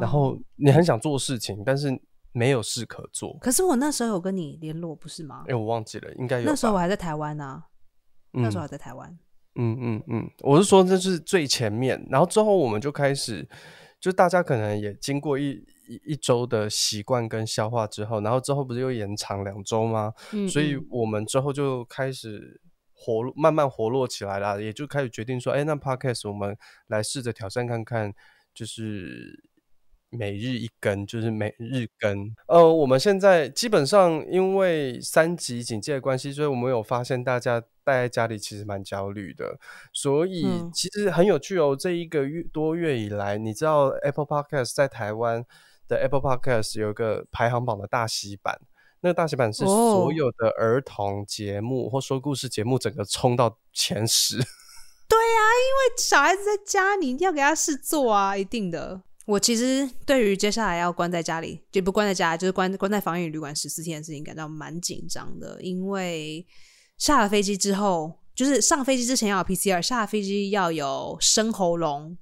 [0.00, 1.90] 然后你很想做事情，但是
[2.32, 3.36] 没有事可做。
[3.40, 5.44] 可是我那时候有跟你联络，不是吗？
[5.48, 6.44] 哎，我忘记了，应该有。
[6.46, 7.62] 那时候我还在台湾呢。
[8.32, 9.18] 那时候还在台湾。
[9.56, 13.48] 嗯嗯嗯，我是说这是最前面，然后之后我们就开始，
[14.00, 15.50] 就大家可能也经过一
[15.88, 20.12] 一一周的习惯跟消化之后，然后之后不是又延长两周吗？
[20.32, 22.60] 嗯，所以我们之后就开始。
[23.02, 26.54] 活慢慢活络起来了，也就开始决定说，哎，那 podcast 我们
[26.88, 28.12] 来试着挑战看看，
[28.52, 29.42] 就是
[30.10, 32.34] 每日一更，就是每日更。
[32.46, 39.58] 呃，我们现在基本上因为三级警戒的关系，所以我们有发现大家待在家里其实蛮焦虑的，
[39.92, 40.44] 所以
[40.74, 41.76] 其实很有趣哦。
[41.78, 45.44] 这一个月多月以来，你知道 Apple Podcast 在台湾
[45.86, 48.60] 的 Apple Podcast 有一个排行榜的大洗版。
[49.02, 54.36] 那个大洗版是所有的儿童节目或说故事节目，整个冲到前十。
[55.08, 59.02] 对呀，因为小孩子在家，你一定要给他事做啊，一定的。
[59.30, 65.60] 我其实对于接下来要关在家里，就不关在家，就是关关在防疫旅馆十四天的事情，感到蛮紧张的。
[65.62, 66.46] 因为
[66.98, 72.18] 下了飞机之后，就是上飞机之前要有 PCR，下了飞机要有生喉咙。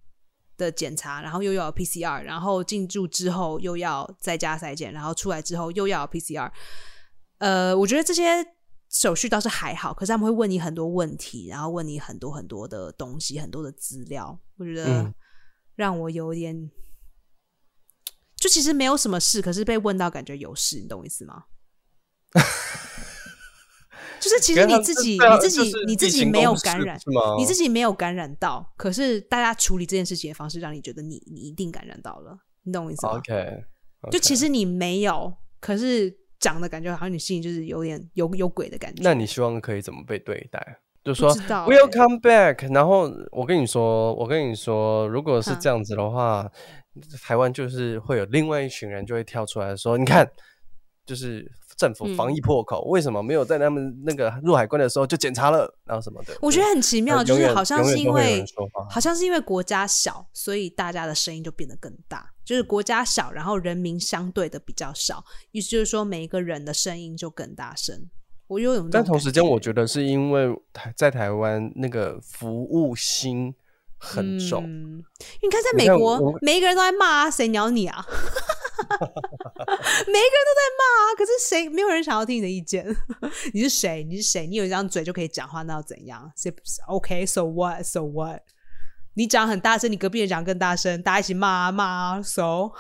[0.59, 6.51] 的检查，然后又要 PCR，然后进驻之后又要再加筛检，然后出来之后又要 PCR。
[7.39, 8.45] 呃，我觉得这些
[8.91, 15.15] 手续倒是还好，可是他们会问你很多问题，然后问你很多很多的东西，很多的资料，我觉得
[15.77, 16.69] 让我有点，
[18.41, 21.45] 就其实没有什么事，可是被问到感觉有事，你懂我意思吗？
[24.21, 26.99] 就是其实你自己你自己你自己没有感染，
[27.39, 33.65] 你自己没有感染到，可是大家处理这件事情的方式让你觉得你你一定感染到了，你懂我意思吗？OK，
[34.11, 39.03] 就其实你没有，可是讲的感觉好像你心里就是有点有有鬼的感觉。
[39.05, 40.81] 那你希望可以怎么被对待？
[41.05, 42.75] 就说 We'll come back。
[42.75, 46.51] 然后我跟你说，我跟你说，如果是这样子的话，
[47.23, 50.29] 台湾就是会有另外一群人就会跳出来说，你看，
[51.07, 51.51] 就是。
[51.79, 56.37] 政府防疫破口，为什么没有在他们那个入海关的时候就检查了，然后什么的？
[56.43, 58.45] 我觉得很奇妙，就是好像是因为
[58.91, 62.29] 好像是因为国家小，所以大家的声音就变得更大。
[62.45, 68.11] 就是国家小，然后人民相对的比较少，意思就是说每一个人的声音就更大声。
[68.49, 73.55] 我有，但同时间我觉得是因为台在台湾那个服务心
[73.99, 74.63] 很重。
[74.67, 78.05] 你看，在美国，每一个人都在骂谁鸟你啊？
[78.79, 82.87] 每一个人都在骂，可是谁没有人想要听你的意见？
[83.53, 84.05] 你是谁？
[84.05, 84.47] 你是谁？
[84.47, 86.31] 你有一张嘴就可以讲话，那要怎样
[86.87, 88.43] ？OK，So what？So what？
[89.15, 92.71] 你讲很大声，你隔壁人讲更大声，大家一起骂啊骂啊，So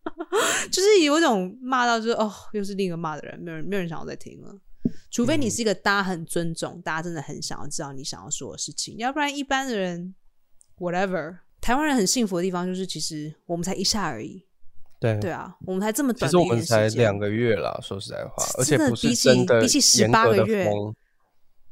[0.72, 4.54] 就是有一种骂到就是哦，又是另一个骂的人，没有人没有人想要再听了。
[5.10, 10.14] 除非你是一个大家很尊重，大家真的很想要知道你想要说的事情，要不然一般的人
[10.78, 11.38] ，whatever。
[11.60, 14.46] 台湾人很幸福的地方就是，其实我们才一下而已。
[15.00, 20.70] 对对啊，我们才这么短，其实我们才两个月啦，说实在话，而且不是比起比起十八个月，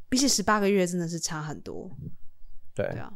[0.08, 1.90] 比起十八个月真的是差很多。
[2.74, 3.12] 对啊，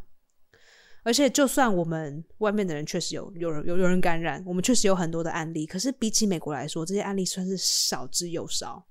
[1.02, 8.86] 而且就算我们外面的人确实有有人有有人感染，我们确实有很多的案例，可是比起美国来说，这些案例算是少之又少。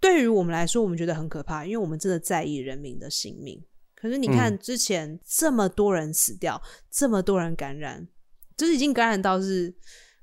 [0.00, 3.62] 对于我们来说，我们觉得很可怕，因为我们真的在意人民的性命。
[4.06, 8.06] 可是你看，之前这么多人死掉，这么多人感染，
[8.56, 9.74] 就是已经感染到是。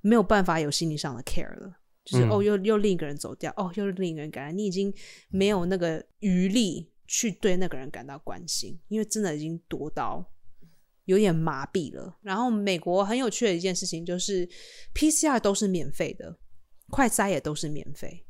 [0.05, 4.93] 没有办法有心理上的 care 了，就是、嗯哦，又又另一个人走掉，哦，又另一个人感染，你已经
[5.29, 10.29] 没有那个余力去对那个人感到关心，因为真的已经多到
[11.05, 12.17] 有点麻痹了。
[12.21, 14.45] 然后美国很有趣的一件事情就是
[14.93, 16.37] PCR 都是免费的，
[16.89, 18.25] 快筛也都是免费，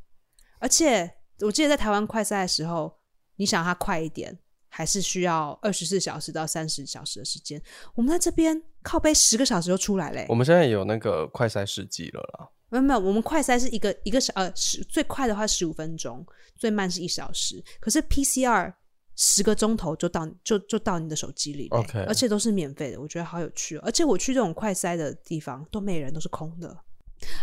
[0.59, 2.99] 而且我记得在台湾快筛的时候，
[3.37, 4.37] 你想它快一点，
[4.75, 7.61] 还是需要二十四小时到三十小时的时间。
[7.93, 12.49] 我们在这边靠背十个小时就出来嘞、我们现在有那个快筛试剂了啦。
[12.69, 17.63] 没有没有，我们快筛是一个一个小呃十最快的话十五分钟，最慢是一小时。
[17.79, 18.73] 可是 PCR
[19.15, 23.81] 十个钟头就到就就到你的手机里嘞 OK 而且都是免费的，我觉得好有趣、哦。
[23.85, 26.75] 而且我去这种快筛的地方都没人，都是空的。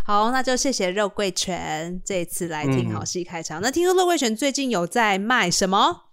[0.05, 3.63] 好，那就谢谢肉桂泉这一次来听嗯好戏开场。
[3.63, 6.10] 那听说肉桂泉最近有在卖什么？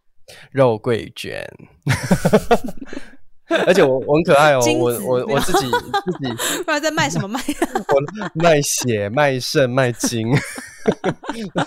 [0.52, 1.46] 肉桂卷，
[3.66, 5.60] 而且我我很可爱哦，我我我自己
[6.06, 7.40] 自己不知道在卖什么卖？
[7.90, 8.02] 我
[8.34, 10.28] 卖血卖肾卖精，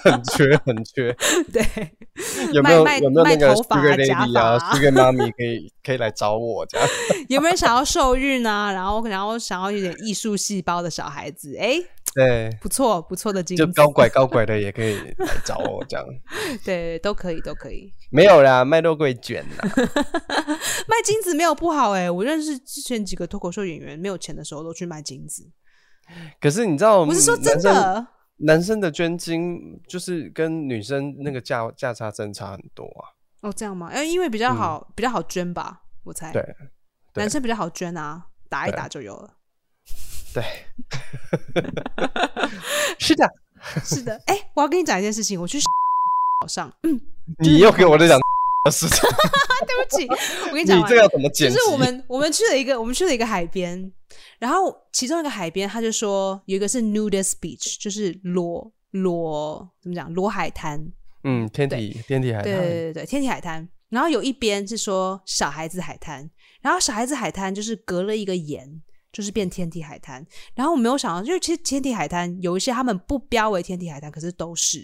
[0.02, 1.14] 很缺很缺。
[1.52, 1.62] 对，
[2.52, 6.86] 有没有卖有没有那个卖头发 Sugar 假 Lady 啊发，Sugar Mommy 可以可以来找我这样？
[7.28, 8.70] 有没有人想要受孕啊？
[8.72, 11.56] 然后然后想要有点艺术细胞的小孩子？
[11.58, 11.80] 哎，
[12.14, 16.04] 对，不错不错的金子，就高拐高拐的也可以来找我这样。
[16.64, 17.92] 对，都可以都可以。
[18.10, 19.68] 没有啦，卖肉桂卷啦。
[20.88, 25.48] 卖金子没有不好哎、我认识之前几个脱口秀演员，没有钱的时候都去卖金子。
[26.40, 28.04] 可是你知道，我是说真的，
[28.38, 33.06] 男生的捐精就是跟女生那个价价差真差很多啊。
[33.42, 33.86] 哦，这样吗？
[33.92, 36.32] 哎，因为比较好，比较好捐吧，我猜。
[36.32, 36.44] 对
[37.14, 39.36] 男生比较好捐啊，打一打就有了。
[40.32, 40.44] 对，
[42.98, 43.28] 是的，
[43.84, 47.00] 是的，哎、我要跟你讲一件事情，我去早上，嗯，
[47.38, 48.18] 你又给我在讲
[48.64, 48.98] 的事情，
[49.66, 50.06] 对不起，
[50.48, 51.56] 我跟你讲完，你这个要怎么剪辑？
[51.56, 53.90] 就是我们我们去了一个我们去了一个海边，
[54.38, 60.80] 然后其中一个海边他就说有一个是 nudist beach，就是裸裸怎么讲裸海滩，
[61.24, 63.68] 嗯，天体天体海对对滩，对对，天体海滩。
[63.90, 66.30] 然后有一边是说小孩子海滩，
[66.62, 68.80] 然后小孩子海滩就是隔了一个岩，
[69.12, 70.24] 就是变天体海滩。
[70.54, 74.80] 然后我没有想到，就是其实天体海滩有一些他们不标为天体海滩，可是都是，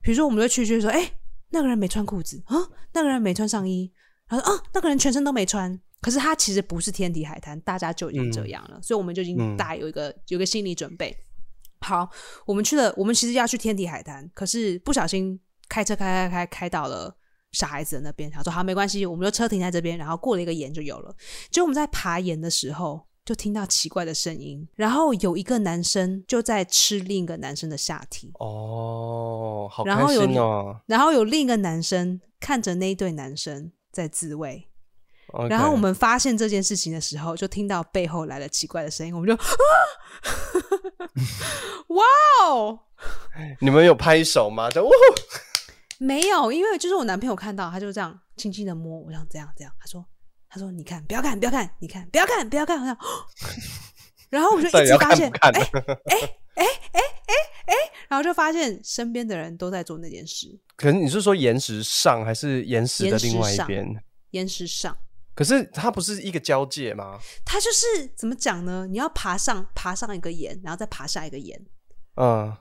[0.00, 1.12] 比如说我们就去就会说，哎，
[1.50, 2.56] 那个人没穿裤子啊，
[2.92, 3.92] 那个人没穿上衣，
[4.28, 5.80] 然后啊，那个人全身都没穿。
[6.00, 11.16] 可是他其实不是天体海滩，大家就已经这样了，所以我们就已经嗯大有一个有一个心理准备。
[11.80, 12.10] 好，
[12.44, 17.16] 我们去了，我们其实要去天体海滩，可是不小心开车开开开开到了
[17.52, 21.14] 小孩子的那边，他说好没关系，我们就车停在这边，然后过了一个岩就有了。
[21.52, 30.80] 结果我们在爬岩的时候，就听到奇怪的声音，然后有一个男生就在吃另一个男生的下体，哦，好开然后有心哦。
[30.86, 34.68] 然后有另一个男生看着那一对男生在自慰。
[35.48, 39.42] 然后我们发现这件事情的时候，就听到背后来了奇怪的声音，我们就啊，
[41.88, 42.04] 哇
[42.44, 42.80] 哦！
[43.60, 44.68] 你们有拍手吗？
[44.70, 50.04] 就呜呼没有，因为就是我男朋友看到，他就这样轻轻的摸我，想这样这样，他说
[50.52, 52.94] 他说你看不要看不要看，你看不要看不要看，好像，
[54.28, 55.60] 然后我就一直发现，哎哎
[56.04, 56.16] 哎
[56.54, 57.34] 哎哎
[57.64, 57.74] 哎？
[58.10, 64.04] 然后就发现身边的人都在做那件事，可是你是说岩石上还是岩石的另外一边？
[64.32, 64.94] 岩石上，
[65.34, 67.18] 可是它不是一个交界吗？
[67.46, 68.86] 它就是怎么讲呢？
[68.86, 71.58] 你要爬上爬上一个岩，然后再爬下一个岩，
[72.16, 72.54] 嗯，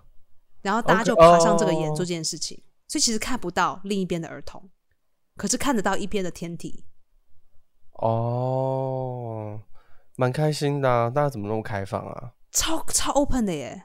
[0.62, 4.70] 然后大家就爬上这个岩哦做这件事情，所以其实看不到另一边的儿童，
[5.36, 6.86] 可是看得到一边的天体。
[8.02, 9.60] 哦，
[10.16, 11.10] 蛮开心的啊！
[11.10, 12.34] 大家怎么那么开放啊？
[12.52, 13.84] 超超 open 的耶，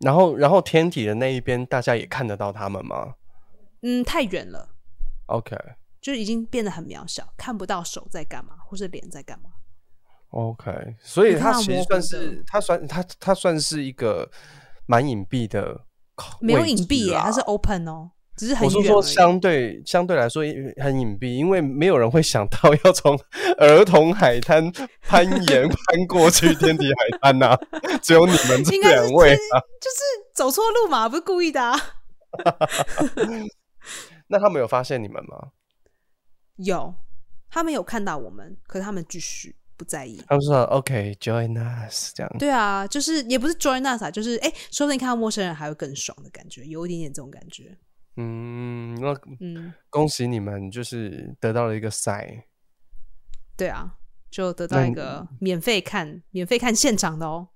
[0.00, 3.14] 然后，然后天体的那一边，大家也看得到他们吗
[3.82, 4.70] 嗯，太远了
[5.26, 5.56] ，？OK
[6.00, 9.50] 就已经变得很渺小，看不到手在干嘛，或是脸在干嘛。
[10.30, 14.30] OK，所以它其实算是它算它它算是一个
[14.86, 15.84] 蛮隐蔽的
[16.40, 20.42] 没有隐蔽耶，啦它是 open 哦，只是很我是说，相对相对来说
[20.82, 23.18] 很隐蔽，因为没有人会想到要从
[23.58, 27.56] 儿童海滩攀岩 攀过去天体海滩呐、
[28.02, 29.60] 只有你们这两位啊。
[29.80, 30.02] 就是
[30.34, 31.80] 走错路嘛，不是故意的啊。
[34.26, 35.50] 那他们有发现你们吗？
[36.56, 36.94] 有，
[37.50, 40.20] 他们有看到我们，可是他们继续不在意。
[40.26, 42.36] 他们说 OK，join、us 这样。
[42.38, 47.76] 对啊，就是也不是 join us 啊，就是哎，说不定看到陌生人还会更爽的感觉，有一点点这种感觉。
[48.16, 52.42] 嗯，那嗯，恭喜你们，就是得到了一个 sign。
[53.56, 53.96] 对啊，
[54.30, 57.48] 就得到一个免费看、免费看现场的哦。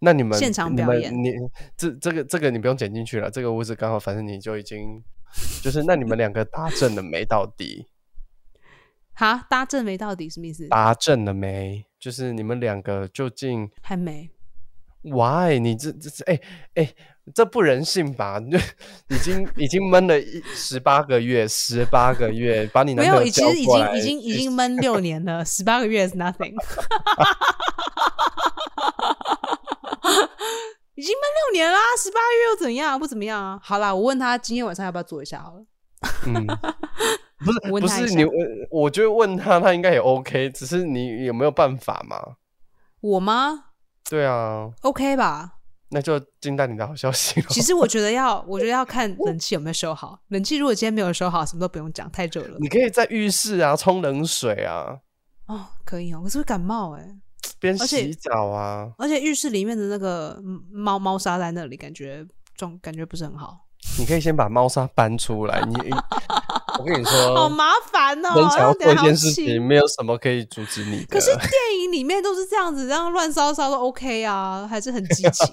[0.00, 1.32] 那你们现场表演你
[1.76, 5.02] 这这个这个你不用剪进去了，这个屋子刚好，反正你就已经
[5.62, 7.24] 就是那你们两个搭正了没？
[7.24, 7.86] 到底
[9.14, 10.66] 哈，搭正没到底什么意思？
[10.68, 11.84] 搭正了没？
[11.98, 14.30] 就是你们两个究竟还没。
[15.02, 15.58] Why？
[15.60, 16.40] 你这这这哎
[16.74, 16.94] 哎，
[17.34, 18.38] 这不人性吧？
[18.38, 18.58] 你 就
[19.08, 26.54] 已经已经闷了一十八个月，十八个月， 把你男朋友叫其实已经已经已经闷六年了，十八个月是 nothing，
[30.94, 32.98] 已经闷六年啦，十八个月又怎样？
[32.98, 33.58] 不怎么样啊。
[33.62, 35.64] 好啦，我问他今天晚上要不要做一下好了。
[36.26, 36.46] 嗯，
[37.44, 38.32] 不是我不是你，我
[38.70, 42.36] 我就问他，他应该也 OK，只是你有没有办法嘛？
[43.00, 43.64] 我吗
[44.08, 45.57] 对啊，？OK 吧？
[45.90, 47.46] 那就静待你的好消息了。
[47.48, 50.18] 其实我觉得要，我觉得要看冷气有没有收好。
[50.28, 52.58] 冷气如果今天没有收好，什么都不用讲，太热了。
[52.60, 54.98] 你可以在浴室啊冲冷水啊，
[55.46, 57.04] 哦，可以哦，可是会感冒哎。
[57.60, 58.92] 边洗澡啊。
[58.98, 63.66] 而且浴室里面的那个嗯猫猫砂在那里，感觉状感觉不是很好，
[63.98, 65.60] 你可以先把猫砂搬出来。
[65.62, 65.74] 你，
[66.78, 68.34] 我跟你说， 好麻烦哦。
[68.34, 71.06] 人想要做一件事情，没有什么可以阻止你的。
[71.06, 71.50] 可是电
[71.82, 75.52] 影里面都是这样子，这样乱烧烧都 OK 啊，还是很激情。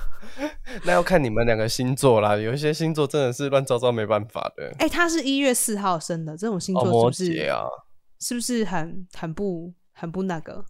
[0.84, 4.72] 那要看你们两个星座啦，有一些星座真的是乱糟糟，没办法的。
[4.78, 7.66] 哎、他是一月四号生的，这种星座是不是、羯啊，
[8.20, 10.64] 是不是很很不很不那个？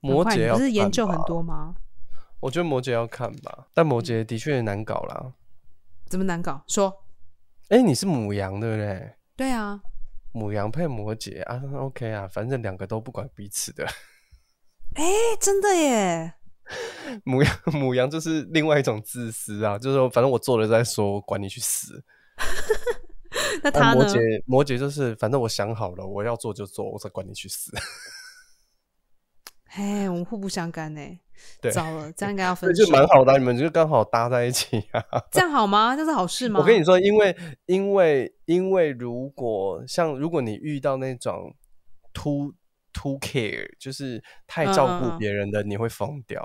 [0.00, 1.74] 摩羯你不是研究很多吗？
[2.40, 5.32] 我觉得摩羯要看吧，但摩羯的确难搞啦。
[6.06, 6.62] 怎么难搞？
[6.68, 7.03] 说
[7.68, 9.14] 哎、你是母羊对不对？
[9.36, 9.80] 对啊，
[10.32, 13.84] 母羊配摩羯啊，OK 啊，反正两个都不管彼此的。
[14.94, 15.04] 哎、
[15.40, 16.34] 真的耶，
[17.24, 22.04] 母羊母羊就是另外一种自私啊，就是说反正我做了再说，我管你去死。
[23.62, 23.96] 那他呢？
[23.96, 27.72] 摩羯摩羯就是反正我想好了，我要做就做，我才管你去死。
[29.74, 31.00] 哎，我们互不相干呢。
[31.60, 32.92] 对糟了，这样应该要分 手就。
[32.92, 35.02] 蛮好的啊、你们就刚好搭在一起啊。
[35.32, 35.96] 这样好吗？
[35.96, 36.60] 这是好事吗？
[36.60, 41.52] 我跟你说，因为因为因为如果像如果你遇到那种
[42.12, 42.54] too
[42.92, 46.40] too care，就是太照顾别人的，你会疯掉。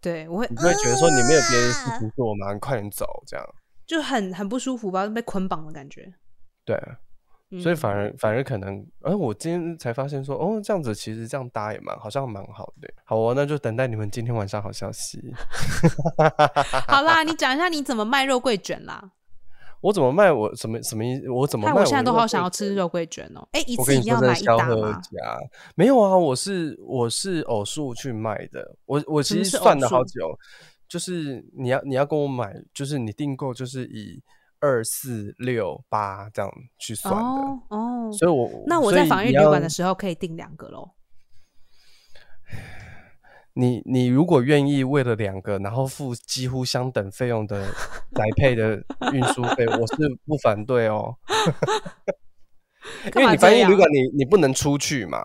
[0.00, 2.52] 对，我会你会觉得说你没有别的事啊情做吗？
[2.52, 3.54] 你快点走，这样
[3.86, 6.12] 就很很不舒服吧，被捆绑的感觉。
[6.64, 6.78] 对。
[7.62, 12.88] 所以嗯反而反而可能，哎、我今天才发现说，哦，这样子其实这样搭也蛮好像蛮好的。
[13.04, 15.22] 好哦，那就等待你们今天晚上好消息。
[16.88, 19.12] 好啦，你讲一下你怎么卖肉桂卷啦？
[19.82, 21.28] 我怎么卖我什么什么意？
[21.28, 21.72] 我怎么卖？
[21.74, 23.46] 害我现在都好想要吃肉桂卷哦！
[23.52, 24.34] 哎，一次定要买
[25.76, 30.36] 没有啊，我是我是偶数去卖的，我我其实算了好久，
[30.88, 34.20] 就是你要你要跟我买，就是你订购就是以
[34.66, 40.90] 二四六八这样去算的，哦哦，所以我那我在防疫旅馆的时候可以订两个喽。
[43.54, 47.64] 你你如果愿意为了两个，然后付几乎相等费用的
[48.14, 48.76] 宅配的
[49.12, 51.16] 运输费，我是不反对哦。
[53.16, 55.18] 因为你防疫旅馆你你不能出去嘛，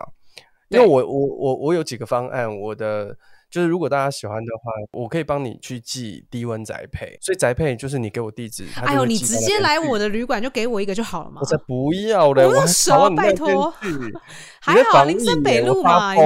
[0.68, 3.16] 因为我我我我有几个方案，我的
[3.52, 11.46] 就是如果大家喜欢的话，我可以帮你去寄低温宅配，所以宅配就是你给我地址，它哎呦，你直接来我的旅馆就给我一个就好了嘛我。
[11.46, 12.46] 才不要嘞！
[12.46, 13.74] 我还我那熟跑到你那边拜托
[14.62, 16.20] 还好林森北路发嘛你！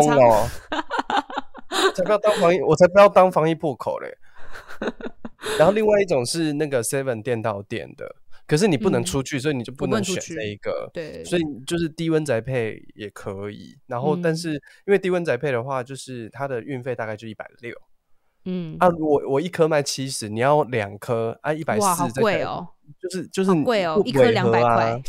[1.94, 4.16] 才不要当防疫，我才不要当防疫破口嘞。
[5.58, 8.14] 然后另外一种是那个 Seven 店到店的，
[8.46, 10.88] 可是你不能嗯出去，所以你就不能选这一个。
[10.94, 14.52] 对，所以就是低温宅配也可以，然后但嗯是
[14.86, 17.74] 因为低温宅配的话，就是它的运费大概就一百六
[18.44, 22.68] 嗯，啊，我我一颗卖七十，你要两颗啊，一百哇，好四，贵哦，，
[23.00, 25.02] 就是就是好贵哦不一颗200违和啊块。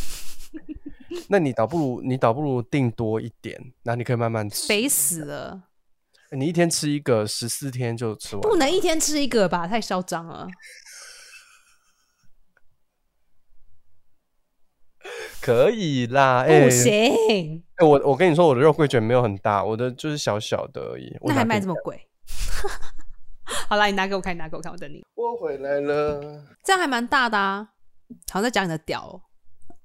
[1.29, 4.67] 那你倒不如你倒不如订多一点，然后你可以慢慢吃。
[4.67, 5.63] 肥死了，
[6.31, 8.41] 你一天吃一个，十四天就吃完。
[8.41, 9.67] 不能一天吃一个吧？
[9.67, 10.47] 太嚣张了。
[15.47, 21.15] 可以啦，哎、不行，哎我我跟你说，我的肉桂卷没有很大，我的就是小小的而已。
[21.21, 21.47] 我那还拿给你看？
[21.47, 22.05] 卖这么贵？
[23.69, 25.01] 好啦，你拿给我看，你拿给我看，我等你。
[25.15, 27.69] 我回来了，这样还蛮大的啊。
[28.29, 29.21] 好，像在讲你的屌哦，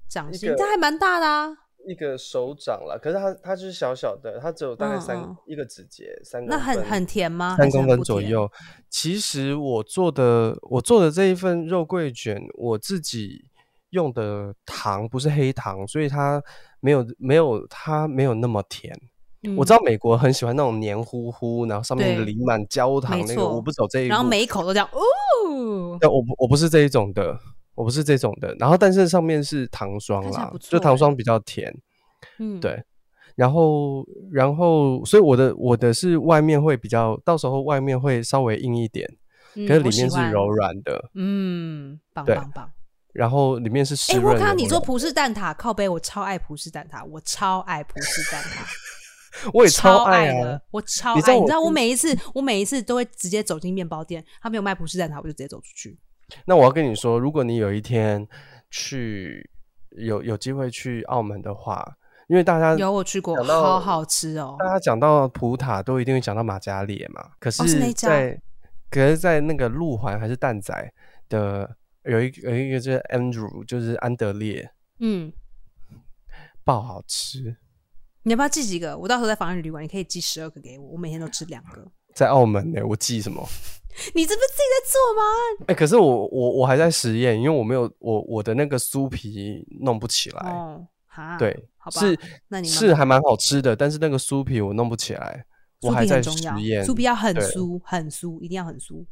[0.09, 1.55] 掌心，个这样还蛮大的啊。
[1.87, 7.55] 一个手掌啦，可是它它就是小小的，它只有大概三、嗯嗯一个指节，三公那很分很甜吗？
[7.57, 8.01] 三公分。
[8.03, 8.51] 左右。
[8.89, 13.45] 其实我做的我做的这一份肉桂卷，我自己
[13.93, 16.43] 用的糖不是黑糖，所以它
[16.81, 18.93] 没有没有它没有那么甜。
[19.57, 24.09] 我知道，美国很喜欢那种黏糊糊，然后上面淋满焦糖那个，我不走这一路。
[24.09, 27.37] 然后每一口都这样，哦，但我不我不是这一种的，
[27.75, 28.55] 我不是这种的。
[28.57, 31.73] 然后但是上面是糖霜啦就糖霜比较甜。
[32.39, 32.81] 嗯，对
[33.35, 39.05] 然后然后所以我的我的是外面会比较，到时候外面会稍微硬一点，
[39.55, 42.71] 嗯，可是里面是柔，软的，嗯，棒棒棒。
[43.13, 44.33] 然后里面是湿哎、润。
[44.33, 48.65] 我看到你做葡式蛋挞，靠背，我超爱葡式蛋挞，我超爱葡式蛋挞。
[49.51, 51.15] 我也超爱啊的。，我超爱。
[51.15, 55.97] 你知道我你知道我每一次，我每一次都会直接走进面包店，他没有卖葡式蛋挞，我就直接走出去。
[56.45, 58.27] 那我要跟你说，如果你有一天
[58.69, 59.49] 去
[59.97, 61.83] 有有机会去澳门的话，
[62.27, 64.55] 因为大家有我去过，好好吃哦。
[64.59, 68.39] 大家讲到葡挞都一定会讲到马加列嘛，可哦是在、
[68.89, 70.93] 可是，在那个路环还是蛋仔
[71.27, 71.75] 的
[72.05, 75.31] 有一有一个就是 Andrew，就是安德烈，嗯，
[76.63, 77.57] 爆好吃。
[78.23, 78.97] 你要不要寄几个？
[78.97, 81.85] 我到时候在防疫旅馆，你可以寄十二个给我，我每天都吃两个。
[82.15, 83.41] 在澳门呢、我寄什么？
[84.15, 85.65] 你这不是自己在做吗？
[85.67, 90.51] 哎、可是我我我还在实验，因为我没有我我的那个酥皮弄不起来。
[90.51, 95.45] 哦，哈，对，好吧，是那你是还蛮好吃的，但是那个酥皮我弄不起来，
[95.81, 96.29] 我酥还在实
[96.61, 96.83] 验。
[96.85, 99.05] 酥皮要很酥，很酥，一定要很酥。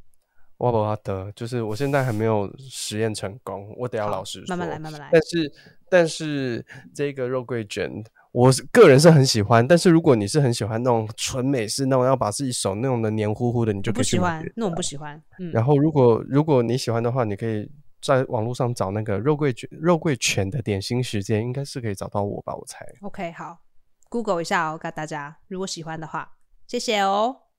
[0.62, 4.56] 我不得，就是我现在还没有实验成功，我得要老实说。
[4.56, 5.10] 慢慢来，慢慢来。
[5.12, 5.52] 但是
[5.90, 7.92] 但是这个肉桂卷，
[8.32, 9.68] 我是个人是很喜欢。
[9.68, 15.20] 但是如果你是很喜欢那种纯美式那种要把自己手弄得黏糊糊的，你就不喜欢那种不喜欢。
[15.40, 17.68] 嗯，然后如果如果你喜欢的话，你可以
[18.00, 22.54] 在网络上找那个肉桂卷肉桂卷的点心时间，应该是可以找到我吧？
[22.54, 22.86] 我猜。
[23.02, 23.58] OK，好
[24.10, 26.34] ，Google 一下哦，大大家如果喜欢的话，
[26.68, 27.51] 谢谢哦。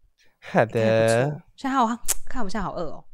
[0.51, 1.87] 好的错，现在好，
[2.29, 3.05] 看我现在好饿哦。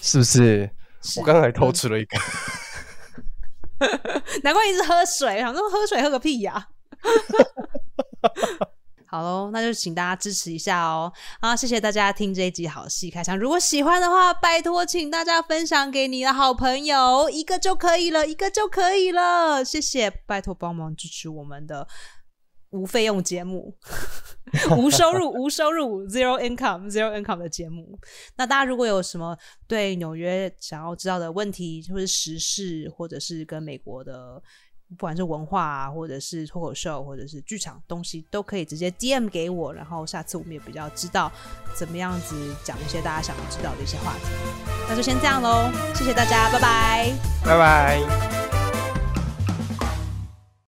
[0.00, 0.70] 是不是？
[1.02, 2.18] 是我刚才偷嗯吃了一个。
[4.42, 6.68] 难怪一直喝水，想说喝水喝个屁呀、
[9.06, 11.12] 好喽，那就请大家支持一下哦。
[11.40, 13.38] 啊，谢谢大家听这一集好戏开场。
[13.38, 19.62] 如果喜欢的话，拜托请大家分享给你的好朋友，一个就可以了，一个就可以了。
[19.64, 21.86] 谢谢，拜托帮忙支持我们的
[22.74, 23.72] 无费用节目，
[24.76, 27.98] 无收入、无收入 （zero income、zero income） 的节目。
[28.36, 29.36] 那大家如果有什么
[29.68, 34.42] 对纽约想要知道的问题，或是时事，或者是跟美国的
[34.96, 41.30] 不管是文化啊，或者是脱口秀，或者是剧场东西，都可以直接 DM 给我，然后下次我们也比较知道
[41.76, 44.24] 怎么样子讲一些大家想要知道的一些话题。
[44.88, 47.12] 那就先这样喽，谢谢大家，拜拜。
[47.44, 48.53] 拜拜。